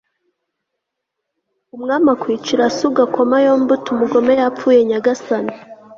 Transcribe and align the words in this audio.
umwami 1.75 2.07
akwicira 2.15 2.65
so 2.77 2.83
ugakoma 2.89 3.35
yombi 3.45 3.71
uti 3.77 3.87
umugome 3.95 4.31
yapfuye 4.39 4.79
nyagasani 4.89 5.53